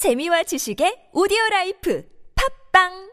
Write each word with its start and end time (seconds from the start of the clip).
재미와 0.00 0.43
지식의 0.43 1.09
오디오 1.13 1.37
라이프 1.51 2.03
팝빵 2.73 3.11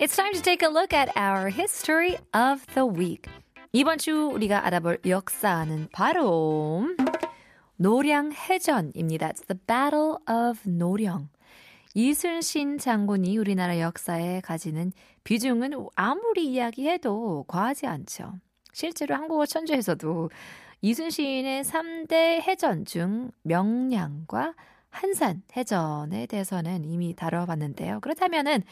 It's 0.00 0.16
time 0.16 0.32
to 0.32 0.40
take 0.40 0.62
a 0.62 0.70
look 0.70 0.94
at 0.94 1.10
our 1.16 1.50
history 1.50 2.16
of 2.32 2.64
the 2.74 2.86
week. 2.86 3.28
이번 3.72 3.98
주 3.98 4.30
우리가 4.32 4.64
알아볼 4.64 5.00
역사는 5.04 5.88
바로 5.92 6.86
노량해전입니다. 7.76 9.32
It's 9.32 9.46
the 9.46 9.58
Battle 9.66 10.16
of 10.28 10.60
노량. 10.64 11.28
이순신 11.94 12.78
장군이 12.78 13.36
우리나라 13.36 13.80
역사에 13.80 14.40
가지는 14.42 14.92
비중은 15.24 15.72
아무리 15.96 16.46
이야기해도 16.46 17.44
과하지 17.48 17.86
않죠. 17.86 18.34
실제로 18.72 19.16
한국어 19.16 19.44
천재에서도 19.44 20.30
이순신의 20.82 21.64
3대 21.64 22.40
해전 22.42 22.84
중 22.84 23.30
명량과 23.42 24.54
한산 24.88 25.42
해전에 25.56 26.26
대해서는 26.26 26.84
이미 26.84 27.14
다뤄봤는데요. 27.14 28.00
그렇다면은 28.00 28.62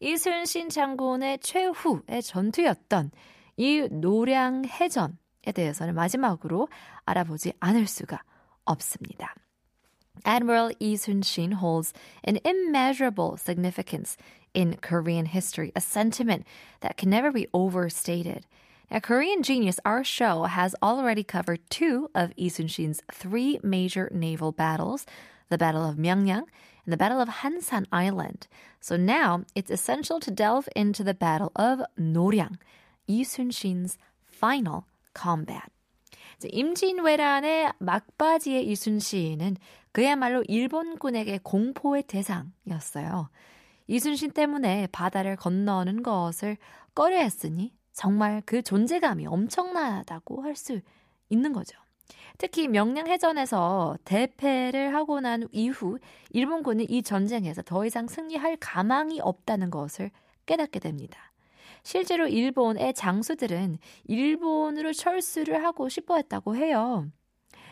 이순신 0.00 0.70
장군의 0.70 1.38
최후의 1.40 2.22
전투였던 2.24 3.10
이 3.58 3.88
노량 3.90 4.64
해전에 4.64 5.52
대해서는 5.54 5.94
마지막으로 5.94 6.68
알아보지 7.04 7.52
않을 7.60 7.86
수가 7.86 8.22
없습니다. 8.64 9.34
Admiral 10.24 10.72
Lee 10.80 10.96
Sun-shin 10.96 11.52
holds 11.52 11.92
an 12.22 12.38
immeasurable 12.44 13.36
significance 13.36 14.16
in 14.54 14.76
Korean 14.76 15.26
history, 15.26 15.72
a 15.74 15.80
sentiment 15.80 16.46
that 16.80 16.96
can 16.96 17.10
never 17.10 17.32
be 17.32 17.48
overstated. 17.52 18.46
Now, 18.90 19.00
Korean 19.00 19.42
Genius, 19.42 19.80
our 19.84 20.04
show, 20.04 20.44
has 20.44 20.74
already 20.82 21.24
covered 21.24 21.60
two 21.70 22.10
of 22.14 22.32
Lee 22.36 22.50
Sun-shin's 22.50 23.00
three 23.10 23.58
major 23.62 24.10
naval 24.12 24.52
battles, 24.52 25.06
the 25.48 25.58
Battle 25.58 25.88
of 25.88 25.96
Myeongnyang 25.96 26.44
and 26.84 26.92
the 26.92 26.96
Battle 26.96 27.20
of 27.20 27.28
Hansan 27.28 27.86
Island. 27.90 28.48
So 28.80 28.96
now 28.96 29.44
it's 29.54 29.70
essential 29.70 30.20
to 30.20 30.30
delve 30.30 30.68
into 30.76 31.02
the 31.02 31.14
Battle 31.14 31.52
of 31.56 31.80
Noryang, 31.98 32.58
Lee 33.08 33.24
Sun-shin's 33.24 33.96
final 34.26 34.86
combat. 35.14 35.72
임진왜란의 36.50 37.72
막바지의 37.78 38.66
이순신은 38.68 39.56
그야말로 39.92 40.42
일본군에게 40.48 41.40
공포의 41.42 42.04
대상이었어요. 42.04 43.28
이순신 43.88 44.30
때문에 44.30 44.88
바다를 44.92 45.36
건너는 45.36 46.02
것을 46.02 46.56
꺼려했으니 46.94 47.74
정말 47.92 48.42
그 48.46 48.62
존재감이 48.62 49.26
엄청나다고 49.26 50.42
할 50.42 50.56
수 50.56 50.80
있는 51.28 51.52
거죠. 51.52 51.78
특히 52.38 52.68
명량해전에서 52.68 53.98
대패를 54.04 54.94
하고 54.94 55.20
난 55.20 55.48
이후 55.52 55.98
일본군은 56.30 56.88
이 56.90 57.02
전쟁에서 57.02 57.62
더 57.62 57.86
이상 57.86 58.06
승리할 58.06 58.56
가망이 58.60 59.20
없다는 59.20 59.70
것을 59.70 60.10
깨닫게 60.46 60.78
됩니다. 60.80 61.31
실제로 61.82 62.26
일본의 62.26 62.94
장수들은 62.94 63.78
일본으로 64.04 64.92
철수를 64.92 65.64
하고 65.64 65.88
싶어 65.88 66.16
했다고 66.16 66.56
해요. 66.56 67.10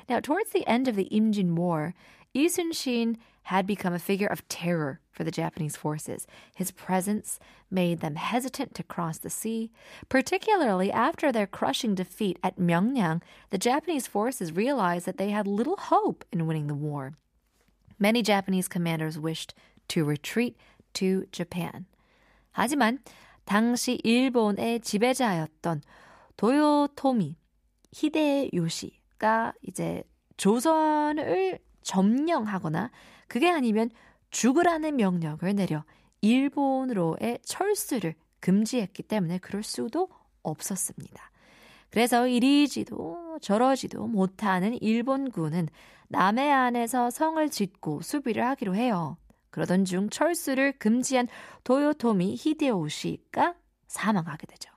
Now, 0.08 0.20
towards 0.20 0.50
the 0.50 0.66
end 0.66 0.88
of 0.88 0.96
the 0.96 1.08
Imjin 1.10 1.54
War, 1.56 1.94
Yi 2.34 2.48
Sun-shin 2.48 3.16
had 3.44 3.66
become 3.66 3.92
a 3.92 3.98
figure 3.98 4.26
of 4.26 4.46
terror 4.48 5.00
for 5.10 5.24
the 5.24 5.30
Japanese 5.30 5.76
forces. 5.76 6.26
His 6.54 6.70
presence 6.70 7.38
made 7.70 8.00
them 8.00 8.16
hesitant 8.16 8.74
to 8.74 8.82
cross 8.82 9.18
the 9.18 9.30
sea. 9.30 9.70
Particularly 10.08 10.92
after 10.92 11.32
their 11.32 11.46
crushing 11.46 11.94
defeat 11.94 12.38
at 12.42 12.58
Myeongnyang. 12.58 13.22
the 13.50 13.58
Japanese 13.58 14.06
forces 14.06 14.52
realized 14.52 15.06
that 15.06 15.18
they 15.18 15.30
had 15.30 15.46
little 15.46 15.76
hope 15.76 16.24
in 16.32 16.46
winning 16.46 16.66
the 16.66 16.74
war. 16.74 17.14
Many 17.98 18.22
Japanese 18.22 18.68
commanders 18.68 19.18
wished 19.18 19.54
to 19.88 20.04
retreat 20.04 20.56
to 20.94 21.26
Japan. 21.32 21.86
하지만 22.56 22.98
당시 23.50 23.98
일본의 24.04 24.78
지배자였던 24.78 25.82
도요토미 26.36 27.34
히데요시가 27.90 29.54
이제 29.62 30.04
조선을 30.36 31.58
점령하거나 31.82 32.92
그게 33.26 33.50
아니면 33.50 33.90
죽으라는 34.30 34.94
명령을 34.94 35.56
내려 35.56 35.82
일본으로의 36.20 37.40
철수를 37.42 38.14
금지했기 38.38 39.02
때문에 39.02 39.38
그럴 39.38 39.64
수도 39.64 40.08
없었습니다. 40.44 41.32
그래서 41.90 42.28
이리지도 42.28 43.40
저러지도 43.42 44.06
못하는 44.06 44.80
일본군은 44.80 45.66
남해안에서 46.06 47.10
성을 47.10 47.50
짓고 47.50 48.02
수비를 48.02 48.46
하기로 48.46 48.76
해요. 48.76 49.16
그러던 49.51 49.85
중 49.85 50.09
철수를 50.09 50.73
금지한 50.73 51.27
도요토미 51.63 52.35
히데요시가 52.37 53.55
사망하게 53.87 54.47
되죠. 54.47 54.71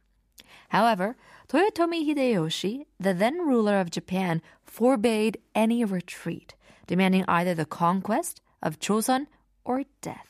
However, 0.70 1.16
Toyotomi 1.48 2.06
Hideyoshi, 2.06 2.84
the 3.00 3.14
then 3.14 3.40
ruler 3.40 3.80
of 3.80 3.90
Japan, 3.90 4.42
forbade 4.64 5.38
any 5.54 5.82
retreat, 5.82 6.54
demanding 6.86 7.24
either 7.26 7.54
the 7.54 7.64
conquest 7.64 8.42
of 8.62 8.78
Joseon 8.78 9.26
or 9.64 9.84
death. 10.02 10.28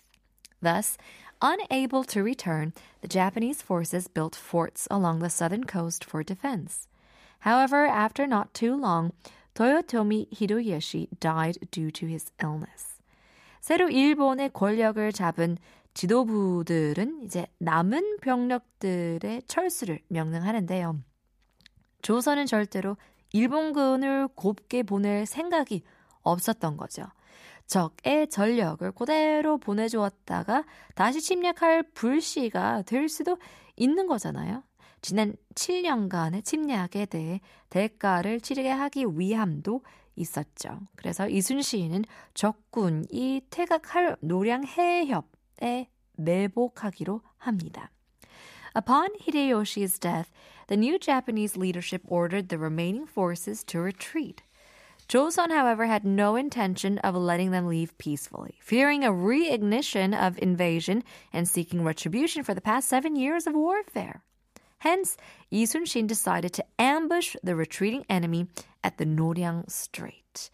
Thus, 0.63 0.97
unable 1.43 2.05
to 2.05 2.23
return, 2.23 2.73
the 3.01 3.09
Japanese 3.09 3.63
forces 3.63 4.07
built 4.07 4.37
forts 4.37 4.87
along 4.91 5.19
the 5.19 5.31
southern 5.31 5.65
coast 5.65 6.05
for 6.05 6.23
defense. 6.23 6.87
However, 7.41 7.87
after 7.87 8.27
not 8.27 8.55
too 8.55 8.77
long, 8.77 9.13
Toyotomi 9.55 10.29
Hideyoshi 10.31 11.09
died 11.19 11.59
due 11.73 11.91
to 11.91 12.07
his 12.07 12.31
illness. 12.41 12.92
새로 13.64 13.90
일본의 13.90 14.50
권력을 14.52 15.10
잡은 15.14 15.58
지도부들은 15.94 17.22
이제 17.24 17.48
남은 17.60 18.18
병력들의 18.18 19.44
철수를 19.48 20.02
명령하는데요. 20.10 21.00
조선은 22.02 22.46
절대로 22.46 22.98
일본군을 23.32 24.28
곱게 24.36 24.84
보낼 24.84 25.26
생각이 25.26 25.82
없었던 26.24 26.76
거죠. 26.76 27.06
적의 27.66 28.28
전력을 28.28 28.92
그대로 28.92 29.58
보내주었다가 29.58 30.66
다시 30.94 31.22
침략할 31.22 31.84
불씨가 31.94 32.82
될 32.82 33.08
수도 33.08 33.38
있는 33.78 34.08
거잖아요. 34.08 34.62
지난 35.02 35.38
7년간의 35.56 36.44
침략에 36.44 37.06
대해 37.06 37.40
대가를 37.70 38.42
치르게 38.42 38.70
하기 38.70 39.06
위함도 39.16 39.84
있었죠. 40.17 40.81
그래서 40.97 41.29
이순신은 41.29 42.05
적군이 42.35 43.43
퇴각할 43.51 44.17
노량해협에 44.21 45.89
매복하기로 46.17 47.21
합니다. 47.39 47.91
Upon 48.75 49.09
Hideyoshi's 49.21 49.99
death, 49.99 50.31
the 50.67 50.77
new 50.77 50.99
Japanese 50.99 51.57
leadership 51.57 52.03
ordered 52.07 52.49
the 52.49 52.59
remaining 52.59 53.07
forces 53.07 53.65
to 53.65 53.81
retreat. 53.81 54.43
Joseon, 55.09 55.51
however, 55.51 55.87
had 55.87 56.05
no 56.05 56.37
intention 56.37 56.99
of 56.99 57.17
letting 57.17 57.51
them 57.51 57.67
leave 57.67 57.97
peacefully, 57.97 58.59
fearing 58.61 59.05
a 59.05 59.11
reignition 59.11 60.15
of 60.15 60.39
invasion 60.39 61.03
and 61.33 61.49
seeking 61.49 61.83
retribution 61.83 62.45
for 62.45 62.53
the 62.53 62.61
past 62.61 62.89
seven 62.89 63.17
years 63.17 63.47
of 63.47 63.55
warfare. 63.55 64.23
Hence, 64.84 65.16
Yi 65.50 65.66
Sun-shin 65.66 66.08
decided 66.08 66.52
to 66.52 66.66
ambush 66.78 67.38
the 67.42 67.56
retreating 67.56 68.04
enemy 68.10 68.48
at 68.84 68.98
the 68.98 69.06
Noryang 69.06 69.72
Strait. 69.72 70.50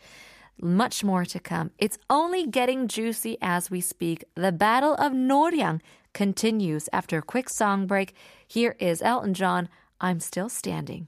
Much 0.62 1.04
more 1.04 1.26
to 1.26 1.40
come. 1.40 1.72
It's 1.80 1.98
only 2.12 2.46
getting 2.46 2.88
juicy 2.88 3.40
as 3.42 3.72
we 3.72 3.82
speak. 3.82 4.24
The 4.36 4.52
Battle 4.52 4.94
of 4.94 5.14
Noryang 5.14 5.82
continues 6.14 6.88
after 6.94 7.18
a 7.18 7.24
quick 7.24 7.50
song 7.50 7.88
break. 7.88 8.14
Here 8.48 8.76
is 8.78 9.02
Elton 9.02 9.34
John, 9.34 9.68
I'm 10.00 10.20
Still 10.20 10.48
Standing. 10.48 11.08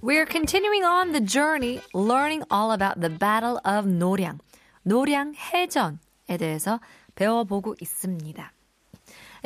We're 0.00 0.26
continuing 0.26 0.84
on 0.84 1.10
the 1.10 1.20
journey, 1.20 1.80
learning 1.92 2.44
all 2.48 2.70
about 2.70 3.00
the 3.00 3.10
Battle 3.10 3.60
of 3.64 3.86
Noryang. 3.86 4.38
Noryang 4.86 5.34
해전 5.34 5.98
에 6.28 6.36
대해서 6.36 6.80
배워보고 7.14 7.74
있습니다. 7.80 8.52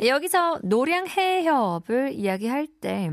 여기서 0.05 0.59
노량해협을 0.63 2.13
이야기할 2.13 2.67
때 2.67 3.11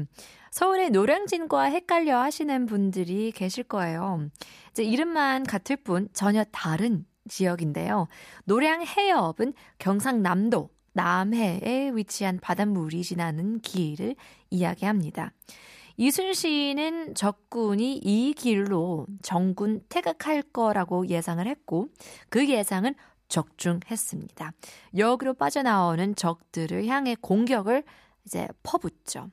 서울의 0.50 0.90
노량진과 0.90 1.64
헷갈려 1.64 2.20
하시는 2.20 2.66
분들이 2.66 3.32
계실 3.32 3.64
거예요. 3.64 4.28
이제 4.70 4.84
이름만 4.84 5.44
같을 5.44 5.76
뿐 5.76 6.08
전혀 6.12 6.44
다른 6.44 7.06
지역인데요. 7.28 8.06
노량해협은 8.44 9.55
경상남도 9.78 10.69
남해에 10.93 11.90
위치한 11.94 12.38
바닷물이 12.38 13.02
지나는 13.02 13.61
길을 13.61 14.14
이야기합니다. 14.50 15.32
이순신은 15.96 17.14
적군이 17.14 18.00
이 18.02 18.34
길로 18.34 19.06
정군 19.22 19.81
퇴각할 19.88 20.43
거라고 20.43 21.08
예상을 21.08 21.44
했고 21.46 21.88
그 22.28 22.49
예상은 22.49 22.94
적중했습니다. 23.28 24.54
역으로 24.98 25.34
빠져나오는 25.36 26.16
적들을 26.16 26.86
향해 26.88 27.16
공격을 27.19 27.84
이제 28.25 28.48
퍼붓죠. 28.63 29.30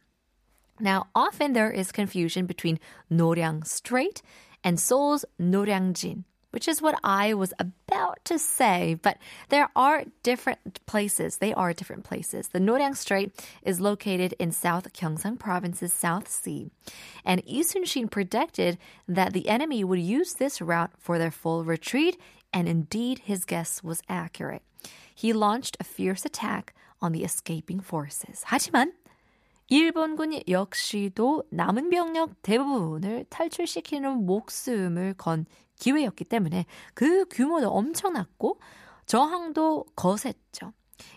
Now, 0.79 1.05
often 1.15 1.55
there 1.55 1.71
is 1.71 1.91
confusion 1.91 2.47
between 2.47 2.79
Noryang 3.11 3.65
Strait 3.65 4.21
and 4.63 4.79
Seoul's 4.79 5.25
Noryangjin, 5.41 6.25
which 6.53 6.69
is 6.69 6.83
what 6.83 6.99
I 7.03 7.33
was 7.33 7.55
about 7.59 8.19
to 8.27 8.39
say, 8.39 8.99
but 9.01 9.17
there 9.49 9.71
are 9.75 10.05
different 10.23 10.85
places. 10.85 11.39
They 11.39 11.55
are 11.55 11.73
different 11.73 12.05
places. 12.05 12.49
The 12.49 12.59
Noryang 12.59 12.95
Strait 12.95 13.33
is 13.63 13.81
located 13.81 14.35
in 14.39 14.53
South 14.53 14.93
Gyeongsang 14.93 15.39
Province's 15.39 15.95
South 15.95 16.29
Sea, 16.29 16.71
and 17.25 17.43
Lee 17.47 17.63
Sun-shin 17.63 18.09
predicted 18.09 18.77
that 19.09 19.33
the 19.33 19.49
enemy 19.49 19.83
would 19.83 20.01
use 20.01 20.35
this 20.35 20.61
route 20.61 20.93
for 20.99 21.19
their 21.19 21.31
full 21.31 21.65
retreat, 21.65 22.19
and 22.54 22.68
indeed 22.68 23.24
his 23.26 23.46
guess 23.46 23.84
was 23.84 24.02
accurate. 24.08 24.64
He 25.14 25.34
launched 25.34 25.78
a 25.80 25.84
fierce 25.84 26.26
attack 26.26 26.74
on 27.02 27.12
the 27.14 27.24
escaping 27.24 27.82
forces. 27.84 28.44
하지만 28.46 28.94
일본군 29.68 30.42
역시도 30.50 31.46
남은 31.50 31.90
병력 31.90 32.42
대부분을 32.42 33.26
탈출시키는 33.30 34.26
목숨을 34.26 35.14
건 35.14 35.46
기회였기 35.80 36.26
때문에 36.26 36.66
그 36.94 37.26
규모도 37.30 37.70
엄청났고 37.70 38.60
저항도 39.06 39.86
거셌죠. 39.96 40.74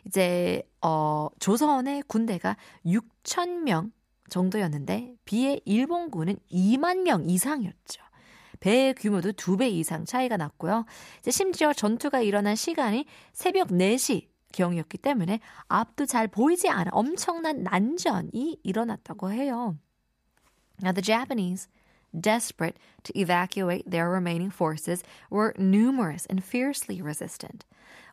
이제 0.07 0.63
어 0.81 1.29
조선의 1.41 2.05
군대가 2.07 2.57
6천 2.87 3.65
명 3.65 3.93
정도였는데 4.31 5.17
비해 5.25 5.61
일본군은 5.65 6.37
2만 6.51 7.03
명 7.03 7.29
이상이었죠. 7.29 8.04
배의 8.61 8.95
규모도 8.95 9.33
두 9.33 9.57
배 9.57 9.69
이상 9.69 10.05
차이가 10.05 10.37
났고요. 10.37 10.85
심지어 11.29 11.73
전투가 11.73 12.21
일어난 12.21 12.57
시간이 12.57 13.07
새벽 13.33 13.69
4시 13.69 14.29
경이었기 14.53 14.99
때문에 14.99 15.41
앞도 15.69 16.07
잘 16.07 16.29
보이지 16.29 16.69
않아 16.69 16.91
엄청난 16.93 17.63
난전이 17.63 18.61
일어났다고 18.63 19.33
해요. 19.33 19.77
Now 20.83 20.93
the 20.93 21.03
Japanese, 21.03 21.69
desperate 22.19 22.79
to 23.05 23.13
evacuate 23.19 23.91
their 23.91 24.09
remaining 24.09 24.51
forces, 24.51 25.03
were 25.31 25.55
numerous 25.59 26.27
and 26.31 26.43
fiercely 26.43 27.01
resistant. 27.03 27.65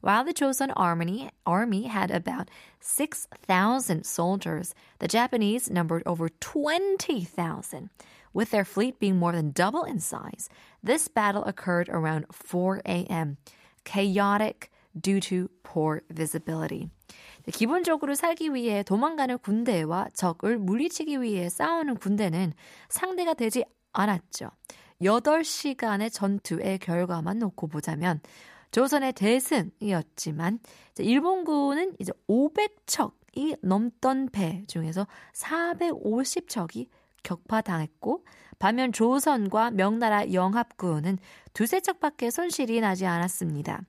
While 0.01 0.23
the 0.25 0.33
Joseon 0.33 0.73
army, 0.75 1.29
army 1.45 1.83
had 1.83 2.09
about 2.09 2.49
6,000 2.79 4.03
soldiers, 4.03 4.73
the 4.97 5.07
Japanese 5.07 5.69
numbered 5.69 6.01
over 6.07 6.29
20,000. 6.29 7.89
With 8.33 8.51
their 8.51 8.65
fleet 8.65 8.99
being 8.99 9.17
more 9.17 9.33
than 9.33 9.51
double 9.51 9.83
in 9.83 9.99
size, 9.99 10.49
this 10.81 11.07
battle 11.07 11.43
occurred 11.43 11.89
around 11.89 12.25
4 12.31 12.81
a.m. 12.87 13.37
Chaotic, 13.83 14.69
due 14.99 15.19
to 15.21 15.49
poor 15.63 16.01
visibility. 16.09 16.89
기본적으로 17.51 18.15
살기 18.15 18.53
위해 18.53 18.83
도망가는 18.83 19.39
군대와 19.39 20.09
적을 20.13 20.57
물리치기 20.57 21.21
위해 21.21 21.49
싸우는 21.49 21.95
군대는 21.97 22.53
상대가 22.89 23.33
되지 23.33 23.65
않았죠. 23.93 24.51
8시간의 25.01 26.13
전투의 26.13 26.79
결과만 26.79 27.39
놓고 27.39 27.67
보자면 27.67 28.21
조선의 28.71 29.13
대승이었지만 29.13 30.59
일본군은 30.99 31.95
이제 31.99 32.13
500척이 32.29 33.57
넘던 33.61 34.29
배 34.31 34.63
중에서 34.67 35.07
450척이 35.33 36.87
격파당했고 37.22 38.24
반면 38.58 38.92
조선과 38.92 39.72
명나라 39.72 40.32
영합군은 40.32 41.18
두세 41.52 41.80
척밖에 41.80 42.30
손실이 42.30 42.80
나지 42.80 43.06
않았습니다. 43.06 43.82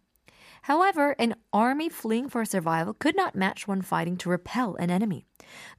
However, 0.63 1.15
an 1.17 1.35
army 1.53 1.87
fleeing 1.87 2.27
for 2.27 2.43
survival 2.43 2.93
could 2.93 3.15
not 3.15 3.35
match 3.35 3.67
one 3.67 3.81
fighting 3.81 4.17
to 4.17 4.29
repel 4.29 4.75
an 4.75 4.89
enemy. 4.89 5.25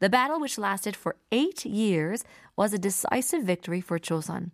The 0.01 0.09
battle, 0.09 0.41
which 0.41 0.57
lasted 0.57 0.97
for 0.97 1.17
eight 1.31 1.67
years, 1.67 2.25
was 2.57 2.73
a 2.73 2.79
decisive 2.79 3.43
victory 3.43 3.83
for 3.83 3.99
Chosun. 3.99 4.51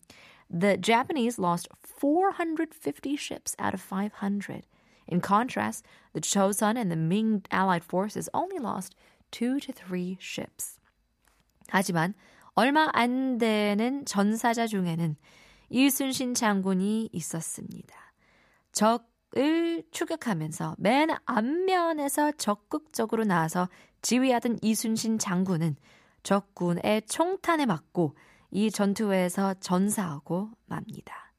The 0.50 0.76
Japanese 0.76 1.38
lost 1.38 1.68
450 1.82 3.16
ships 3.16 3.54
out 3.58 3.74
of 3.74 3.80
500. 3.80 4.66
In 5.06 5.20
contrast, 5.20 5.84
the 6.14 6.20
Chosun 6.20 6.76
and 6.76 6.90
the 6.90 6.96
Ming 6.96 7.42
allied 7.50 7.84
forces 7.84 8.28
only 8.34 8.58
lost 8.58 8.94
two 9.30 9.60
to 9.60 9.72
three 9.72 10.16
ships. 10.20 10.78
하지만 11.68 12.14
얼마 12.53 12.89
안 12.93 13.37
되는 13.37 14.05
전사자 14.05 14.67
중에는 14.67 15.15
이순신 15.69 16.33
장군이 16.33 17.09
있었습니다. 17.13 17.95
적을 18.71 19.83
추격하면서 19.91 20.75
맨 20.79 21.09
앞면에서 21.25 22.31
적극적으로 22.33 23.23
나와서 23.23 23.69
지휘하던 24.01 24.59
이순신 24.61 25.19
장군은 25.19 25.75
적군의 26.23 27.03
총탄에 27.07 27.65
맞고 27.65 28.15
이 28.51 28.71
전투에서 28.71 29.53
전사하고 29.55 30.49
맙니다. 30.65 31.33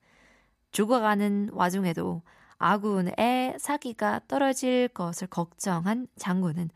죽어가는 0.73 1.51
와중에도 1.53 2.23
아군의 2.59 3.57
사기가 3.59 4.21
떨어질 4.29 4.89
것을 4.89 5.27
걱정한 5.27 6.07
장군은 6.17 6.71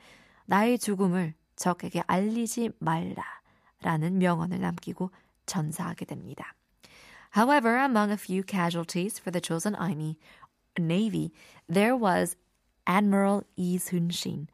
나의 0.47 0.79
죽음을 0.79 1.35
적에게 1.57 2.03
알리지 2.07 2.71
말라 2.79 3.23
라는 3.85 4.19
명언을 4.19 4.61
남기고 4.61 5.11
전사하게 5.47 6.07
됩니다. 6.07 6.55
However, 7.37 7.77
among 7.77 8.11
a 8.11 8.17
few 8.17 8.43
casualties 8.43 9.19
for 9.19 9.31
the 9.31 9.41
Joseon 9.41 9.79
Army, 9.79 10.19
Navy, 10.79 11.33
there 11.69 11.95
was 11.95 12.37
Admiral 12.87 13.45
Yi 13.57 13.79
Sun-shin, 13.79 14.49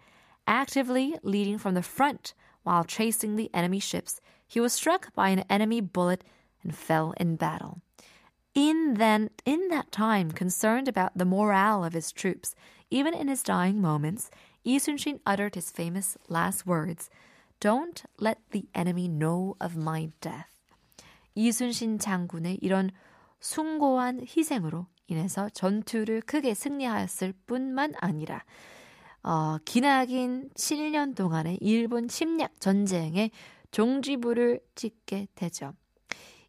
actively 0.46 1.16
leading 1.22 1.58
from 1.58 1.74
the 1.74 1.82
front 1.82 2.34
while 2.64 2.84
chasing 2.84 3.36
the 3.36 3.50
enemy 3.54 3.78
ships. 3.78 4.20
He 4.46 4.58
was 4.60 4.72
struck 4.72 5.14
by 5.14 5.28
an 5.28 5.44
enemy 5.48 5.80
bullet 5.80 6.24
and 6.62 6.74
fell 6.74 7.14
in 7.16 7.36
battle. 7.36 7.80
In 8.54 8.94
then 8.94 9.30
in 9.44 9.68
that 9.68 9.92
time, 9.92 10.32
concerned 10.32 10.88
about 10.88 11.16
the 11.16 11.24
morale 11.24 11.84
of 11.84 11.92
his 11.92 12.10
troops, 12.10 12.56
even 12.90 13.14
in 13.14 13.28
his 13.28 13.44
dying 13.44 13.80
moments, 13.80 14.30
Yi 14.64 14.80
Sun-shin 14.80 15.20
uttered 15.24 15.54
his 15.54 15.70
famous 15.70 16.18
last 16.28 16.66
words. 16.66 17.08
"Don't 17.60 18.04
let 18.20 18.40
the 18.50 18.66
enemy 18.74 19.08
know 19.08 19.54
of 19.62 19.76
my 19.78 20.10
death." 20.20 20.48
이순신 21.34 21.98
장군의 21.98 22.58
이런 22.60 22.90
숭고한 23.40 24.20
희생으로 24.22 24.86
인해서 25.06 25.48
전투를 25.48 26.20
크게 26.22 26.54
승리하였을 26.54 27.32
뿐만 27.46 27.94
아니라 27.98 28.44
어, 29.22 29.58
기나긴 29.64 30.50
7년 30.54 31.14
동안의 31.14 31.58
일본 31.60 32.08
침략 32.08 32.58
전쟁의 32.60 33.30
종지부를 33.70 34.60
찍게 34.74 35.28
되죠. 35.34 35.74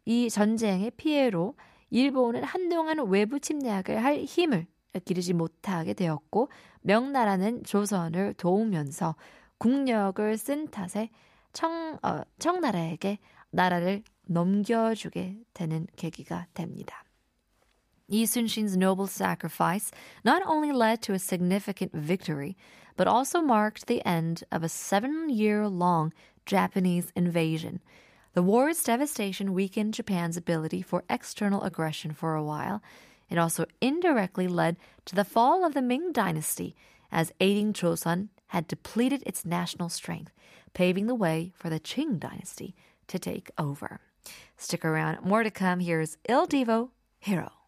이 0.04 0.30
전쟁의 0.30 0.92
피해로 0.92 1.54
일본은 1.90 2.42
한동안 2.42 2.98
외부 3.08 3.38
침략을 3.38 4.02
할 4.02 4.24
힘을 4.24 4.66
기르지 5.04 5.32
못하게 5.32 5.94
되었고 5.94 6.50
명나라는 6.82 7.64
조선을 7.64 8.34
도우면서 8.34 9.14
국력을 9.61 10.37
쓴 10.37 10.67
탓에 10.67 11.09
청, 11.53 11.97
어, 12.03 12.21
청나라에게 12.39 13.17
나라를 13.49 14.03
넘겨주게 14.25 15.39
되는 15.53 15.87
계기가 15.95 16.47
됩니다. 16.53 17.03
Yi 18.09 18.23
Sun-shin's 18.23 18.77
noble 18.77 19.07
sacrifice 19.07 19.91
not 20.23 20.41
only 20.45 20.71
led 20.71 21.01
to 21.01 21.13
a 21.13 21.19
significant 21.19 21.91
victory, 21.93 22.55
but 22.95 23.07
also 23.07 23.41
marked 23.41 23.87
the 23.87 24.01
end 24.05 24.43
of 24.51 24.63
a 24.63 24.69
seven-year-long 24.69 26.13
Japanese 26.45 27.11
invasion. 27.15 27.79
The 28.33 28.43
war's 28.43 28.83
devastation 28.83 29.53
weakened 29.53 29.93
Japan's 29.93 30.37
ability 30.37 30.81
for 30.81 31.03
external 31.09 31.63
aggression 31.63 32.11
for 32.13 32.35
a 32.35 32.43
while. 32.43 32.81
It 33.29 33.37
also 33.37 33.65
indirectly 33.81 34.47
led 34.47 34.77
to 35.05 35.15
the 35.15 35.25
fall 35.25 35.65
of 35.65 35.73
the 35.73 35.81
Ming 35.81 36.11
dynasty, 36.11 36.75
as 37.11 37.33
aiding 37.41 37.73
Joseon 37.73 38.29
had 38.52 38.68
depleted 38.68 39.22
its 39.24 39.46
national 39.46 39.88
strength, 39.88 40.30
paving 40.74 41.06
the 41.06 41.14
way 41.14 41.50
for 41.56 41.70
the 41.70 41.80
Qing 41.80 42.20
dynasty 42.20 42.76
to 43.08 43.18
take 43.18 43.50
over. 43.56 44.02
Stick 44.58 44.84
around, 44.84 45.24
more 45.24 45.42
to 45.42 45.50
come. 45.50 45.80
Here's 45.80 46.18
Il 46.28 46.46
Divo, 46.46 46.90
Hero. 47.18 47.61